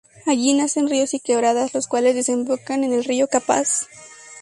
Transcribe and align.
Allí 0.25 0.55
nacen 0.55 0.89
ríos 0.89 1.13
y 1.13 1.19
quebradas, 1.19 1.75
los 1.75 1.85
cuales 1.87 2.15
desembocan 2.15 2.83
en 2.83 2.91
el 2.91 3.03
Río 3.03 3.27
Capaz. 3.27 3.85